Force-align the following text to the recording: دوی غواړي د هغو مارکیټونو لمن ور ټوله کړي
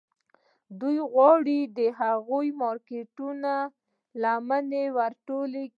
دوی 0.79 0.97
غواړي 1.13 1.59
د 1.77 1.79
هغو 1.99 2.39
مارکیټونو 2.61 3.55
لمن 4.23 4.71
ور 4.97 5.11
ټوله 5.27 5.55
کړي 5.65 5.65